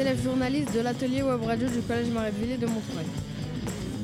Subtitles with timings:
[0.00, 3.06] élèves journalistes de l'atelier web radio du collège Marie-Villers de Montreuil.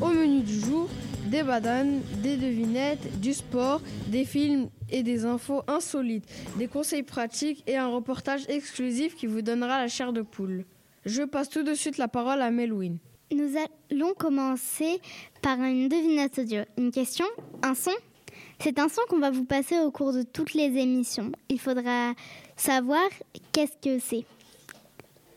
[0.00, 0.88] Au menu du jour,
[1.26, 6.24] des bananes, des devinettes, du sport, des films et des infos insolites,
[6.56, 10.64] des conseils pratiques et un reportage exclusif qui vous donnera la chair de poule.
[11.04, 12.98] Je passe tout de suite la parole à Melouine.
[13.32, 15.00] Nous allons commencer
[15.42, 16.62] par une devinette audio.
[16.76, 17.26] Une question
[17.62, 17.94] Un son
[18.58, 21.30] C'est un son qu'on va vous passer au cours de toutes les émissions.
[21.48, 22.14] Il faudra
[22.56, 23.04] savoir
[23.52, 24.24] qu'est-ce que c'est.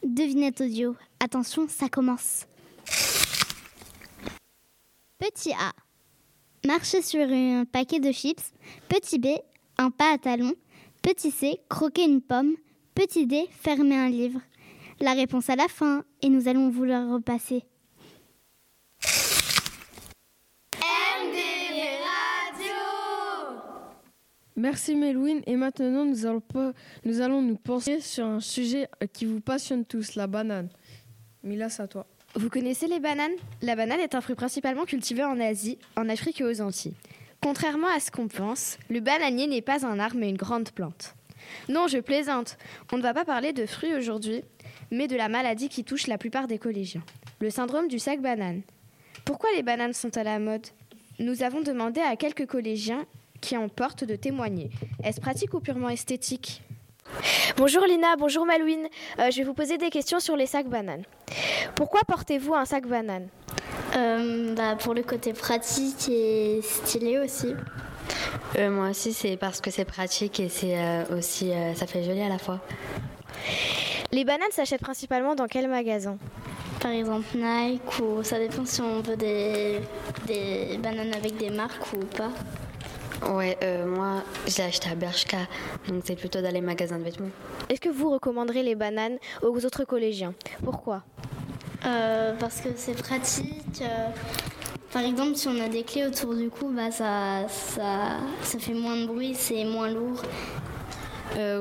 [0.07, 0.95] Devinette audio.
[1.19, 2.47] Attention, ça commence.
[5.19, 5.73] Petit A.
[6.65, 8.53] Marcher sur un paquet de chips.
[8.87, 9.27] Petit B.
[9.77, 10.53] Un pas à talons.
[11.01, 11.59] Petit C.
[11.67, 12.55] Croquer une pomme.
[12.95, 13.49] Petit D.
[13.51, 14.39] Fermer un livre.
[15.01, 17.63] La réponse à la fin et nous allons vous la repasser.
[24.57, 26.41] Merci Melouine et maintenant nous allons,
[27.05, 30.69] nous allons nous pencher sur un sujet qui vous passionne tous, la banane.
[31.43, 32.07] Mila, c'est à toi.
[32.33, 33.33] Vous connaissez les bananes?
[33.61, 36.95] La banane est un fruit principalement cultivé en Asie, en Afrique et aux Antilles.
[37.39, 41.13] Contrairement à ce qu'on pense, le bananier n'est pas un arbre mais une grande plante.
[41.69, 42.57] Non, je plaisante.
[42.91, 44.41] On ne va pas parler de fruits aujourd'hui,
[44.89, 47.03] mais de la maladie qui touche la plupart des collégiens,
[47.41, 48.63] le syndrome du sac banane.
[49.23, 50.65] Pourquoi les bananes sont à la mode?
[51.19, 53.05] Nous avons demandé à quelques collégiens
[53.41, 54.69] qui en portent de témoigner.
[55.03, 56.61] Est-ce pratique ou purement esthétique?
[57.55, 58.87] Bonjour Lina, bonjour Malouine.
[59.19, 61.03] Euh, je vais vous poser des questions sur les sacs bananes.
[61.75, 63.27] Pourquoi portez-vous un sac banane?
[63.95, 67.53] Euh, bah, Pour le côté pratique et stylé aussi.
[68.57, 70.77] Euh, moi aussi, c'est parce que c'est pratique et c'est
[71.11, 72.59] aussi ça fait joli à la fois.
[74.11, 76.17] Les bananes s'achètent principalement dans quel magasin?
[76.79, 79.79] Par exemple Nike ou ça dépend si on veut des,
[80.27, 82.29] des bananes avec des marques ou pas.
[83.25, 85.37] Ouais, euh, moi j'ai acheté à Bershka,
[85.87, 87.29] donc c'est plutôt dans les magasins de vêtements.
[87.69, 90.33] Est-ce que vous recommanderez les bananes aux autres collégiens?
[90.63, 91.03] Pourquoi?
[91.85, 93.81] Euh, Parce que c'est pratique.
[93.81, 94.09] Euh,
[94.91, 98.73] par exemple, si on a des clés autour du cou, bah, ça, ça, ça fait
[98.73, 100.21] moins de bruit, c'est moins lourd.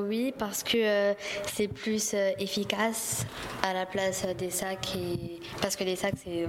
[0.08, 1.14] oui, parce que
[1.52, 3.26] c'est plus efficace
[3.62, 4.94] à la place des sacs.
[4.96, 5.40] Et...
[5.60, 6.46] Parce que les sacs, c'est,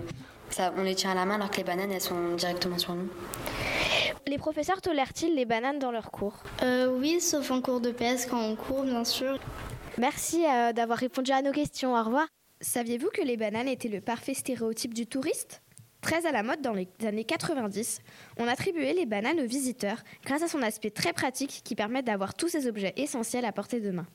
[0.49, 2.93] ça, on les tient à la main alors que les bananes, elles sont directement sur
[2.93, 3.09] nous.
[4.27, 6.43] Les professeurs tolèrent-ils les bananes dans leurs cours?
[6.61, 9.39] Euh, Oui, sauf en cours de PS quand on court, bien sûr.
[9.97, 11.95] Merci euh, d'avoir répondu à nos questions.
[11.95, 12.27] Au revoir.
[12.59, 15.61] Saviez-vous que les bananes étaient le parfait stéréotype du touriste?
[16.01, 17.99] Très à la mode dans les années 90,
[18.37, 22.33] on attribuait les bananes aux visiteurs grâce à son aspect très pratique qui permet d'avoir
[22.33, 24.05] tous ces objets essentiels à portée de main.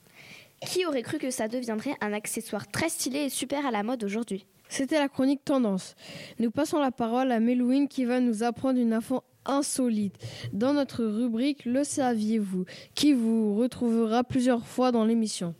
[0.66, 4.04] Qui aurait cru que ça deviendrait un accessoire très stylé et super à la mode
[4.04, 4.46] aujourd'hui?
[4.68, 5.94] C'était la chronique Tendance.
[6.38, 10.16] Nous passons la parole à Melouine qui va nous apprendre une info insolite
[10.53, 12.64] dans notre rubrique Le saviez-vous
[12.94, 15.54] qui vous retrouvera plusieurs fois dans l'émission.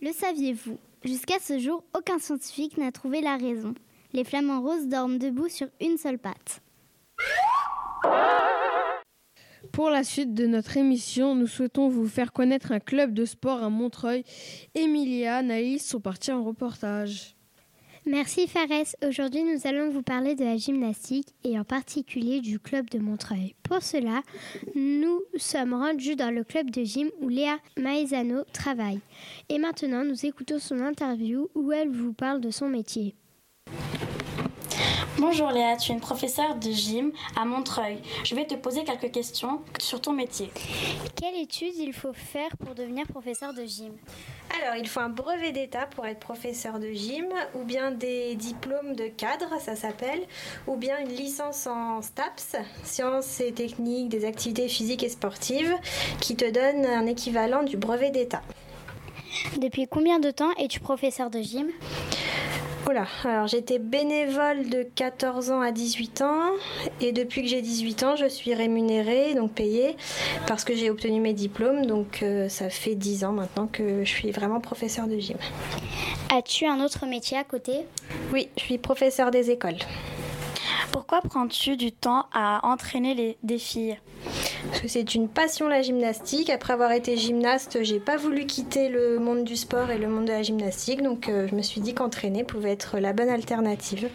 [0.00, 3.74] Le saviez-vous Jusqu'à ce jour, aucun scientifique n'a trouvé la raison.
[4.14, 6.62] Les flamants roses dorment debout sur une seule patte.
[9.72, 13.62] Pour la suite de notre émission, nous souhaitons vous faire connaître un club de sport
[13.62, 14.24] à Montreuil.
[14.74, 17.33] Emilia, Anaïs sont partis en reportage.
[18.06, 18.94] Merci Fares.
[19.08, 23.54] Aujourd'hui, nous allons vous parler de la gymnastique et en particulier du club de Montreuil.
[23.62, 24.20] Pour cela,
[24.74, 29.00] nous sommes rendus dans le club de gym où Léa Maezano travaille.
[29.48, 33.14] Et maintenant, nous écoutons son interview où elle vous parle de son métier.
[35.26, 37.96] Bonjour Léa, tu es une professeure de gym à Montreuil.
[38.24, 40.50] Je vais te poser quelques questions sur ton métier.
[41.16, 43.94] Quelle étude il faut faire pour devenir professeur de gym
[44.62, 48.94] alors, il faut un brevet d'État pour être professeur de gym, ou bien des diplômes
[48.94, 50.20] de cadre, ça s'appelle,
[50.68, 55.74] ou bien une licence en STAPS, sciences et techniques des activités physiques et sportives,
[56.20, 58.42] qui te donne un équivalent du brevet d'État.
[59.56, 61.68] Depuis combien de temps es-tu professeur de gym
[62.86, 66.50] Oula, alors j'étais bénévole de 14 ans à 18 ans.
[67.00, 69.96] Et depuis que j'ai 18 ans, je suis rémunérée, donc payée,
[70.46, 74.10] parce que j'ai obtenu mes diplômes, donc euh, ça fait 10 ans maintenant que je
[74.10, 75.38] suis vraiment professeur de gym.
[76.30, 77.86] As-tu un autre métier à côté?
[78.32, 79.78] Oui, je suis professeur des écoles.
[80.92, 83.96] Pourquoi prends-tu du temps à entraîner les, des filles?
[84.68, 86.50] Parce que c'est une passion la gymnastique.
[86.50, 90.26] Après avoir été gymnaste, j'ai pas voulu quitter le monde du sport et le monde
[90.26, 94.08] de la gymnastique, donc euh, je me suis dit qu'entraîner pouvait être la bonne alternative.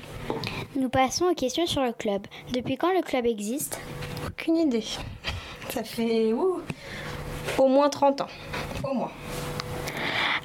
[0.75, 2.23] Nous passons aux questions sur le club.
[2.53, 3.79] Depuis quand le club existe?
[4.27, 4.85] Aucune idée.
[5.69, 6.33] Ça fait
[7.57, 8.27] au moins 30 ans.
[8.83, 9.11] Au moins.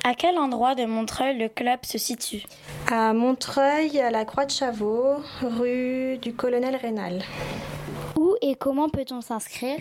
[0.06, 2.42] À quel endroit de Montreuil le club se situe?
[2.90, 7.22] À Montreuil, à la Croix de Chavaux, rue du Colonel Rénal.
[8.46, 9.78] Et comment peut-on s'inscrire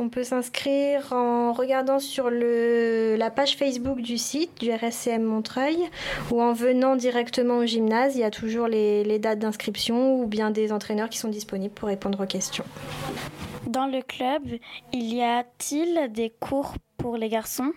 [0.00, 5.76] On peut s'inscrire en regardant sur le, la page Facebook du site du RSCM Montreuil
[6.30, 8.16] ou en venant directement au gymnase.
[8.16, 11.74] Il y a toujours les, les dates d'inscription ou bien des entraîneurs qui sont disponibles
[11.74, 12.64] pour répondre aux questions.
[13.66, 14.42] Dans le club,
[14.94, 17.72] il y a-t-il des cours pour les garçons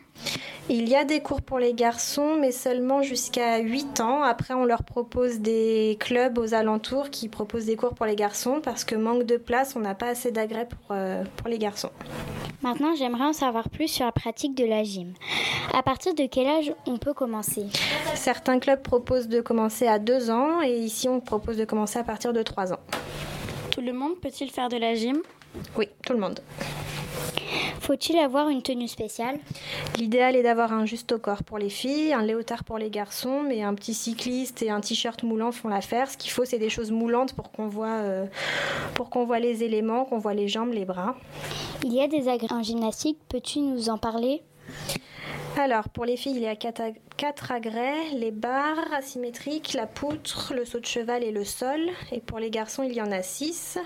[0.69, 4.24] Il y a des cours pour les garçons, mais seulement jusqu'à 8 ans.
[4.24, 8.62] Après, on leur propose des clubs aux alentours qui proposent des cours pour les garçons
[8.63, 11.92] parce que manque de place, on n'a pas assez d'agrès pour, euh, pour les garçons.
[12.62, 15.13] Maintenant, j'aimerais en savoir plus sur la pratique de la gym.
[15.74, 17.68] À partir de quel âge on peut commencer?
[18.15, 22.04] Certains clubs proposent de commencer à 2 ans et ici, on propose de commencer à
[22.04, 22.80] partir de 3 ans.
[23.72, 25.22] Tout le monde peut-il faire de la gym?
[25.77, 26.42] Oui, tout le monde.
[27.89, 29.39] Faut-il avoir une tenue spéciale?
[29.97, 33.41] L'idéal est d'avoir un juste au corps pour les filles, un léotard pour les garçons,
[33.41, 36.07] mais un petit cycliste et un t-shirt moulant font l'affaire.
[36.07, 38.27] Ce qu'il faut, c'est des choses moulantes pour qu'on voit, euh,
[38.94, 41.15] pour qu'on voit les éléments, qu'on voit les jambes, les bras.
[41.83, 44.44] Il y a des agrès en gymnastique, peux-tu nous en parler?
[45.59, 49.88] Alors, pour les filles, il y a quatre, ag- quatre agrès, les barres asymétriques, la
[49.88, 51.79] poutre, le saut de cheval et le sol.
[52.11, 53.77] Et pour les garçons, il y en a six.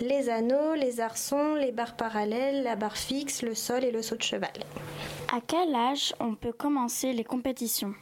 [0.00, 4.16] Les anneaux, les arçons, les barres parallèles, la barre fixe, le sol et le saut
[4.16, 4.50] de cheval.
[5.32, 7.94] À quel âge on peut commencer les compétitions?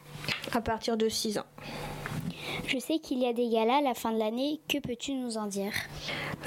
[0.53, 1.45] À partir de 6 ans.
[2.67, 5.37] Je sais qu'il y a des galas à la fin de l'année, que peux-tu nous
[5.37, 5.71] en dire?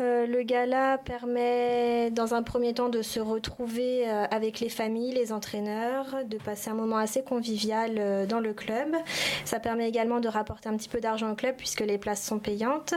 [0.01, 5.13] Euh, le gala permet dans un premier temps de se retrouver euh, avec les familles,
[5.13, 8.97] les entraîneurs, de passer un moment assez convivial euh, dans le club.
[9.45, 12.39] Ça permet également de rapporter un petit peu d'argent au club puisque les places sont
[12.39, 12.95] payantes.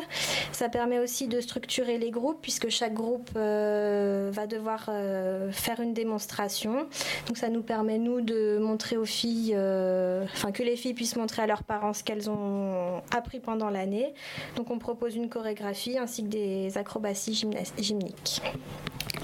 [0.52, 4.90] Ça permet aussi de structurer les groupes puisque chaque groupe va devoir
[5.52, 6.88] faire une démonstration.
[7.28, 9.56] Donc ça nous permet nous de montrer aux filles,
[10.34, 14.14] enfin que les filles puissent montrer à leurs parents ce qu'elles ont appris pendant l'année.
[14.56, 18.42] Donc on propose une chorégraphie ainsi que des acrobaties gymniques.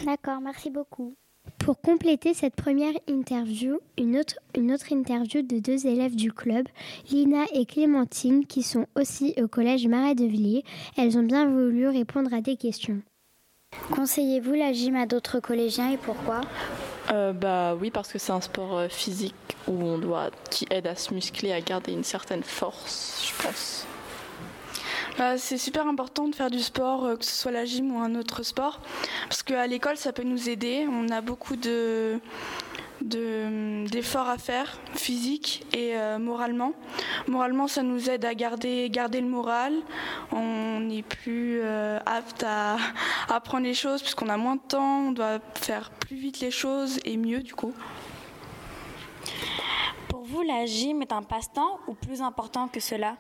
[0.06, 1.16] D'accord, merci beaucoup.
[1.60, 6.68] Pour compléter cette première interview, une autre, une autre interview de deux élèves du club,
[7.12, 10.64] Lina et Clémentine, qui sont aussi au collège Marais de Villiers.
[10.98, 13.02] Elles ont bien voulu répondre à des questions.
[13.92, 16.42] Conseillez-vous la gym à d'autres collégiens et pourquoi?
[17.12, 19.36] Euh, bah oui, parce que c'est un sport euh, physique
[19.68, 23.86] où on doit, qui aide à se muscler, à garder une certaine force, je pense.
[25.18, 28.00] Bah, c'est super important de faire du sport, euh, que ce soit la gym ou
[28.00, 28.80] un autre sport,
[29.28, 30.88] parce qu'à l'école, ça peut nous aider.
[30.90, 32.20] On a beaucoup de
[33.02, 36.74] de- d'efforts à faire, physiques et euh, moralement.
[37.28, 39.74] Moralement, ça nous aide à garder, garder le moral.
[40.32, 42.76] On n'est plus euh, apte à,
[43.28, 46.52] à apprendre les choses puisqu'on a moins de temps, on doit faire plus vite les
[46.52, 47.74] choses et mieux du coup.
[50.10, 53.16] Pour vous, la gym est un passe-temps ou plus important que cela?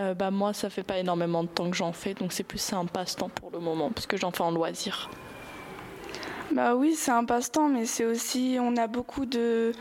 [0.00, 2.72] Euh, bah moi, ça fait pas énormément de temps que j'en fais, donc c'est plus
[2.72, 5.08] un passe-temps pour le moment, parce que j'en fais en loisir.
[6.52, 9.72] Bah oui, c'est un passe-temps, mais c'est aussi, on a beaucoup de,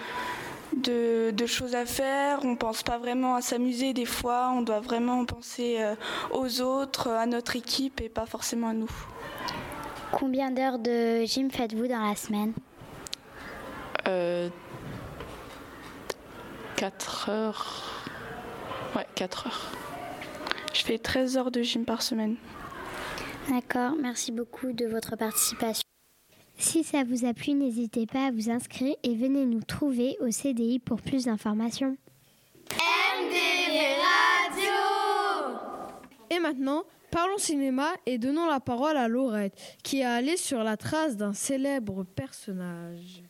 [0.78, 2.40] de, de choses à faire.
[2.44, 4.52] On pense pas vraiment à s'amuser des fois.
[4.54, 5.96] On doit vraiment penser euh,
[6.32, 8.92] aux autres, à notre équipe et pas forcément à nous.
[10.12, 12.54] Combien d'heures de gym faites-vous dans la semaine?
[14.08, 14.50] Euh,
[16.76, 17.84] 4 heures.
[18.96, 19.72] Ouais, 4 heures.
[20.74, 22.36] Je fais 13 heures de gym par semaine.
[23.50, 25.83] D'accord, merci beaucoup de votre participation.
[26.64, 30.32] Si ça vous a plu, n'hésitez pas à vous inscrire et venez nous trouver au
[30.32, 31.98] CDI pour plus d'informations.
[36.32, 40.78] Et maintenant, parlons cinéma et donnons la parole à Laurette, qui est allée sur la
[40.78, 43.24] trace d'un célèbre personnage.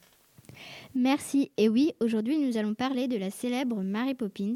[0.93, 1.51] Merci.
[1.57, 4.53] Et oui, aujourd'hui nous allons parler de la célèbre Mary Poppins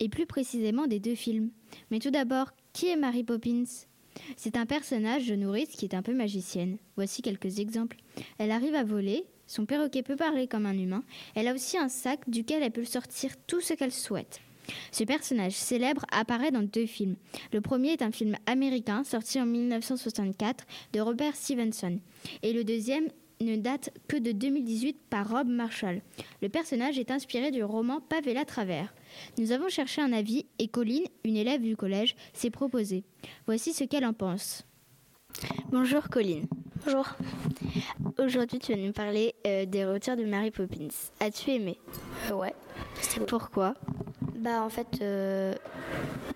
[0.00, 1.50] et plus précisément des deux films.
[1.92, 3.86] Mais tout d'abord, qui est Mary Poppins?
[4.36, 6.78] C'est un personnage de nourrice qui est un peu magicienne.
[6.96, 7.96] Voici quelques exemples.
[8.38, 11.04] Elle arrive à voler, son perroquet peut parler comme un humain,
[11.34, 14.40] elle a aussi un sac duquel elle peut sortir tout ce qu'elle souhaite.
[14.92, 17.16] Ce personnage célèbre apparaît dans deux films.
[17.52, 21.98] Le premier est un film américain sorti en 1964 de Robert Stevenson
[22.42, 23.08] et le deuxième
[23.40, 26.00] ne date que de 2018 par Rob Marshall.
[26.40, 28.94] Le personnage est inspiré du roman Pavé à travers.
[29.38, 33.04] Nous avons cherché un avis et Colline, une élève du collège, s'est proposée.
[33.46, 34.64] Voici ce qu'elle en pense.
[35.70, 36.46] Bonjour Colline.
[36.84, 37.06] Bonjour.
[38.18, 40.88] Aujourd'hui tu vas nous parler euh, des retours de Mary Poppins.
[41.20, 41.78] As-tu aimé?
[42.30, 42.54] Euh, ouais.
[43.26, 43.74] Pourquoi?
[44.44, 45.54] Bah en fait, euh,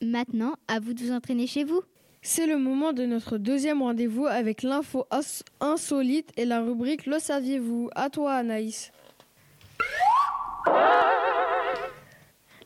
[0.00, 1.82] Maintenant, à vous de vous entraîner chez vous.
[2.22, 5.06] C'est le moment de notre deuxième rendez-vous avec l'info
[5.60, 7.90] insolite et la rubrique Le saviez-vous?
[7.94, 8.90] À toi Anaïs.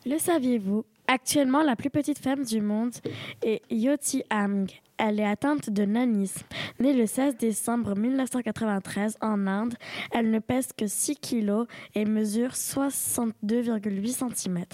[0.08, 0.86] Le saviez-vous?
[1.06, 2.94] Actuellement, la plus petite femme du monde
[3.42, 4.70] est Yoti Amg.
[4.96, 6.46] Elle est atteinte de nanisme.
[6.80, 9.74] Née le 16 décembre 1993 en Inde,
[10.10, 14.64] elle ne pèse que 6 kg et mesure 62,8 cm.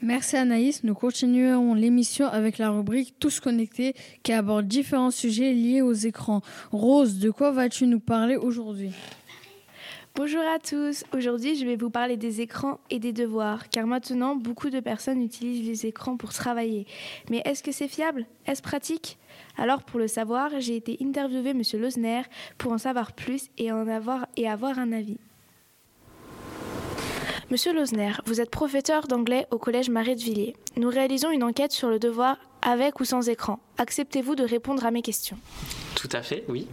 [0.00, 0.84] Merci Anaïs.
[0.84, 6.42] Nous continuerons l'émission avec la rubrique Tous connectés qui aborde différents sujets liés aux écrans.
[6.70, 8.92] Rose, de quoi vas-tu nous parler aujourd'hui?
[10.14, 11.04] Bonjour à tous.
[11.14, 15.22] Aujourd'hui, je vais vous parler des écrans et des devoirs, car maintenant, beaucoup de personnes
[15.22, 16.86] utilisent les écrans pour travailler.
[17.30, 18.26] Mais est-ce que c'est fiable?
[18.44, 19.16] Est-ce pratique?
[19.56, 21.62] Alors, pour le savoir, j'ai été interviewer M.
[21.80, 22.22] Losner
[22.58, 25.16] pour en savoir plus et, avoir, et avoir un avis.
[27.50, 30.56] Monsieur Losner, vous êtes professeur d'anglais au collège Marais de Villiers.
[30.76, 33.60] Nous réalisons une enquête sur le devoir avec ou sans écran.
[33.78, 35.38] Acceptez-vous de répondre à mes questions?
[35.94, 36.66] Tout à fait, oui.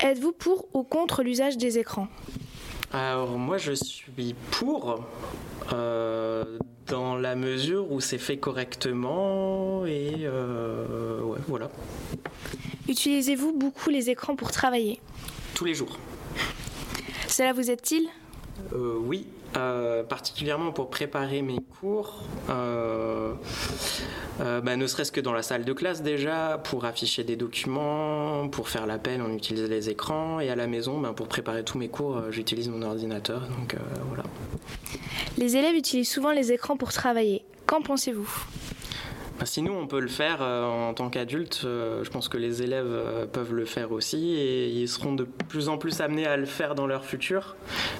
[0.00, 2.08] Êtes-vous pour ou contre l'usage des écrans?
[2.92, 5.04] Alors moi je suis pour
[5.72, 11.68] euh, dans la mesure où c'est fait correctement et euh, ouais, voilà.
[12.88, 15.00] Utilisez-vous beaucoup les écrans pour travailler?
[15.54, 15.98] Tous les jours.
[17.26, 18.08] Cela vous aide-t-il?
[18.72, 19.26] Euh, Oui,
[19.56, 23.34] euh, particulièrement pour préparer mes cours, euh,
[24.38, 28.68] bah, ne serait-ce que dans la salle de classe déjà, pour afficher des documents, pour
[28.68, 31.88] faire l'appel, on utilise les écrans, et à la maison, bah, pour préparer tous mes
[31.88, 33.40] cours, j'utilise mon ordinateur.
[33.58, 33.76] Donc
[34.08, 34.24] voilà.
[35.38, 37.44] Les élèves utilisent souvent les écrans pour travailler.
[37.66, 38.28] Qu'en pensez-vous?
[39.44, 43.54] Si nous, on peut le faire en tant qu'adultes, je pense que les élèves peuvent
[43.54, 46.86] le faire aussi et ils seront de plus en plus amenés à le faire dans
[46.86, 47.56] leur futur,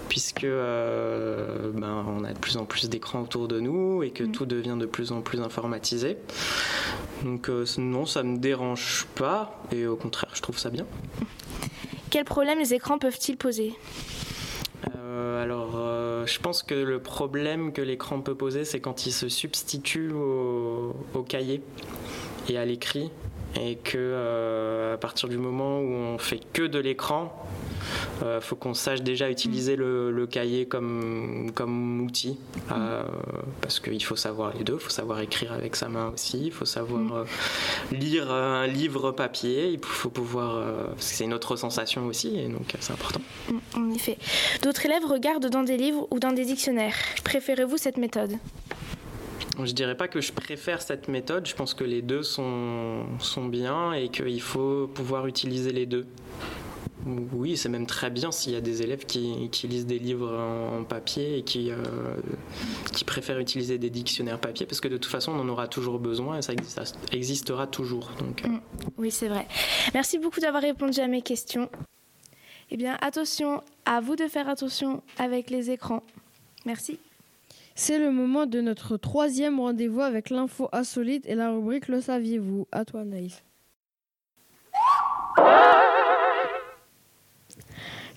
[0.08, 4.46] puisque ben, on a de plus en plus d'écrans autour de nous et que tout
[4.46, 6.16] devient de plus en plus informatisé.
[7.22, 10.86] Donc non, ça ne me dérange pas et au contraire, je trouve ça bien.
[12.10, 13.74] Quels problèmes les écrans peuvent-ils poser?
[14.84, 15.72] Alors,
[16.26, 21.22] je pense que le problème que l'écran peut poser, c'est quand il se substitue au,
[21.28, 21.62] cahier
[22.48, 23.10] et à l'écrit,
[23.60, 27.32] et que à partir du moment où on fait que de l'écran,
[28.22, 32.38] il faut qu'on sache déjà utiliser le, cahier comme, comme outil,
[33.60, 36.52] parce qu'il faut savoir les deux, il faut savoir écrire avec sa main aussi, il
[36.52, 37.24] faut savoir
[37.92, 42.48] lire un livre papier, il faut pouvoir, parce que c'est une autre sensation aussi, et
[42.48, 43.20] donc c'est important.
[43.76, 44.18] En effet.
[44.62, 46.96] D'autres élèves regardent dans des livres ou dans des dictionnaires.
[47.24, 48.32] Préférez-vous cette méthode?
[49.64, 53.46] Je dirais pas que je préfère cette méthode, je pense que les deux sont, sont
[53.46, 56.06] bien et qu'il faut pouvoir utiliser les deux.
[57.32, 60.32] Oui, c'est même très bien s'il y a des élèves qui, qui lisent des livres
[60.32, 61.70] en, papier et qui,
[62.92, 65.98] qui préfèrent utiliser des dictionnaires papier parce que de toute façon on en aura toujours
[65.98, 66.52] besoin et ça
[67.12, 68.10] existera toujours.
[68.18, 68.42] Donc,
[68.96, 69.46] Oui, c'est vrai.
[69.94, 71.68] Merci beaucoup d'avoir répondu à mes questions.
[72.70, 76.02] Eh bien, attention, à vous de faire attention avec les écrans.
[76.66, 76.98] Merci.
[77.74, 82.66] C'est le moment de notre troisième rendez-vous avec l'info insolite et la rubrique Le saviez-vous?
[82.72, 83.42] À toi, Naïs.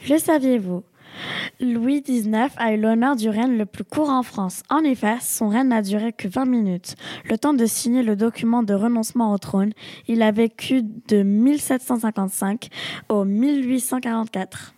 [0.10, 0.84] Le saviez-vous
[1.60, 4.64] Louis XIX a eu l'honneur du règne le plus court en France.
[4.70, 6.96] En effet, son règne n'a duré que 20 minutes.
[7.30, 9.74] Le temps de signer le document de renoncement au trône,
[10.08, 12.70] il a vécu de 1755
[13.10, 14.74] au 1844.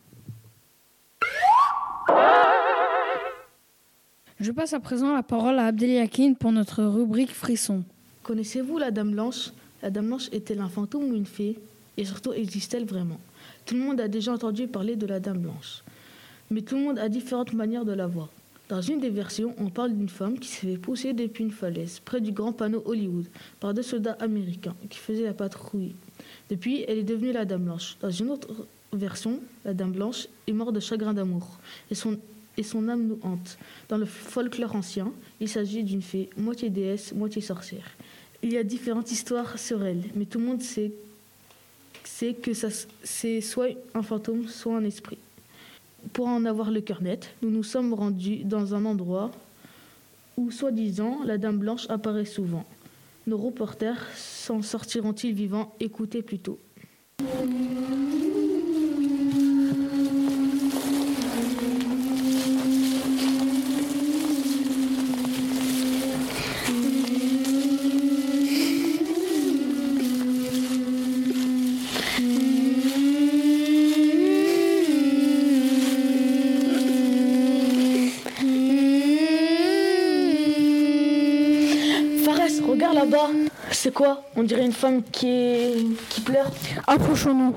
[4.39, 7.83] Je passe à présent la parole à Abdeliakin pour notre rubrique Frisson.
[8.23, 9.51] Connaissez-vous la Dame Blanche?
[9.81, 11.57] La Dame Blanche est-elle un fantôme ou une fée?
[11.95, 13.19] Et surtout, existe-t-elle vraiment?
[13.65, 15.83] Tout le monde a déjà entendu parler de la Dame Blanche.
[16.51, 18.29] Mais tout le monde a différentes manières de la voir.
[18.69, 21.99] Dans une des versions, on parle d'une femme qui s'est fait pousser depuis une falaise,
[21.99, 23.25] près du grand panneau Hollywood,
[23.59, 25.95] par deux soldats américains qui faisaient la patrouille.
[26.49, 27.97] Depuis, elle est devenue la Dame Blanche.
[28.01, 28.49] Dans une autre
[28.91, 31.59] version, la Dame Blanche est morte de chagrin d'amour
[31.91, 32.17] et son,
[32.57, 33.57] et son âme nous hante.
[33.89, 37.91] Dans le folklore ancien, il s'agit d'une fée, moitié déesse, moitié sorcière.
[38.41, 40.91] Il y a différentes histoires sur elle, mais tout le monde sait,
[42.05, 42.51] sait que
[43.03, 45.17] c'est soit un fantôme, soit un esprit.
[46.11, 49.31] Pour en avoir le cœur net, nous nous sommes rendus dans un endroit
[50.35, 52.65] où, soi-disant, la Dame Blanche apparaît souvent.
[53.25, 55.73] Nos reporters s'en sortiront-ils vivants?
[55.79, 56.59] Écoutez plutôt.
[83.73, 85.75] C'est quoi On dirait une femme qui, est...
[86.09, 86.49] qui pleure.
[86.87, 87.53] Approchons-nous.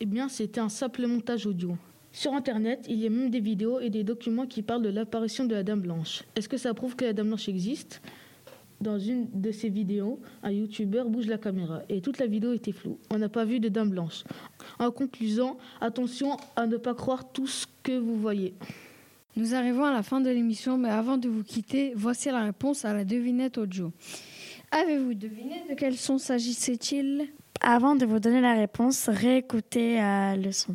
[0.00, 1.76] Eh bien, c'était un simple montage audio.
[2.12, 5.44] Sur Internet, il y a même des vidéos et des documents qui parlent de l'apparition
[5.44, 6.24] de la Dame Blanche.
[6.36, 8.02] Est-ce que ça prouve que la Dame Blanche existe?
[8.80, 12.72] Dans une de ces vidéos, un youtubeur bouge la caméra et toute la vidéo était
[12.72, 12.98] floue.
[13.10, 14.24] On n'a pas vu de dame blanche.
[14.78, 18.54] En conclusion, attention à ne pas croire tout ce que vous voyez.
[19.36, 22.84] Nous arrivons à la fin de l'émission, mais avant de vous quitter, voici la réponse
[22.84, 23.92] à la devinette audio.
[24.72, 27.28] Avez-vous deviné de quel son s'agissait-il?
[27.60, 30.74] Avant de vous donner la réponse, réécoutez euh, le son.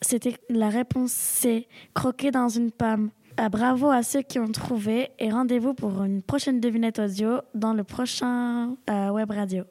[0.00, 3.10] C'était la réponse C, croquer dans une pomme.
[3.38, 7.74] Ah, bravo à ceux qui ont trouvé et rendez-vous pour une prochaine devinette audio dans
[7.74, 9.64] le prochain euh, web radio.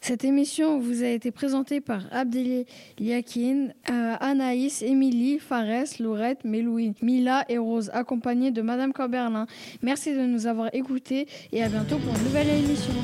[0.00, 2.64] Cette émission vous a été présentée par Abdel
[2.98, 9.46] Yakin, euh, Anaïs, Émilie, Fares, Laurette, Mélouine, Mila et Rose, accompagnée de Madame Corberlin.
[9.82, 12.94] Merci de nous avoir écoutés et à bientôt pour une nouvelle émission.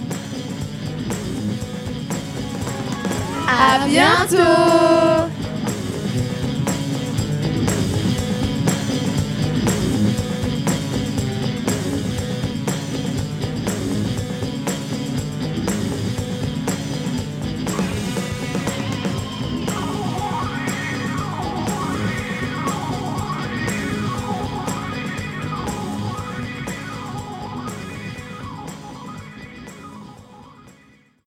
[3.47, 5.38] À bientôt